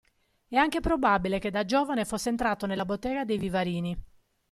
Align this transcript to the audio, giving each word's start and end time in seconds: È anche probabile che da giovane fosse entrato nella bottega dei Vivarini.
È 0.47 0.55
anche 0.55 0.79
probabile 0.79 1.37
che 1.37 1.51
da 1.51 1.63
giovane 1.63 2.05
fosse 2.05 2.29
entrato 2.29 2.65
nella 2.65 2.85
bottega 2.85 3.23
dei 3.23 3.37
Vivarini. 3.37 3.95